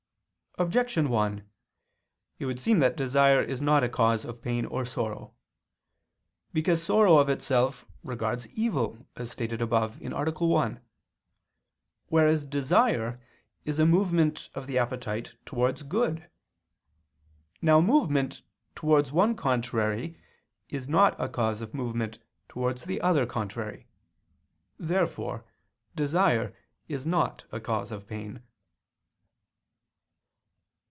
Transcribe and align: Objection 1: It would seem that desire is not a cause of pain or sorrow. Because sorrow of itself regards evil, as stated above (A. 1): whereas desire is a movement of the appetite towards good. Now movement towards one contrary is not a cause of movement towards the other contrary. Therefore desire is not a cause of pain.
Objection 0.57 1.07
1: 1.07 1.47
It 2.39 2.45
would 2.45 2.59
seem 2.59 2.79
that 2.79 2.97
desire 2.97 3.41
is 3.41 3.61
not 3.61 3.85
a 3.85 3.89
cause 3.89 4.25
of 4.25 4.41
pain 4.41 4.65
or 4.65 4.85
sorrow. 4.85 5.33
Because 6.51 6.83
sorrow 6.83 7.19
of 7.19 7.29
itself 7.29 7.85
regards 8.03 8.49
evil, 8.49 9.07
as 9.15 9.31
stated 9.31 9.61
above 9.61 10.01
(A. 10.01 10.07
1): 10.09 10.81
whereas 12.07 12.43
desire 12.43 13.21
is 13.63 13.79
a 13.79 13.85
movement 13.85 14.49
of 14.53 14.67
the 14.67 14.77
appetite 14.77 15.35
towards 15.45 15.83
good. 15.83 16.29
Now 17.61 17.79
movement 17.79 18.41
towards 18.75 19.13
one 19.13 19.37
contrary 19.37 20.19
is 20.67 20.85
not 20.85 21.17
a 21.17 21.29
cause 21.29 21.61
of 21.61 21.73
movement 21.73 22.19
towards 22.49 22.83
the 22.83 22.99
other 22.99 23.25
contrary. 23.25 23.87
Therefore 24.77 25.45
desire 25.95 26.53
is 26.89 27.07
not 27.07 27.45
a 27.53 27.61
cause 27.61 27.89
of 27.93 28.05
pain. 28.05 28.43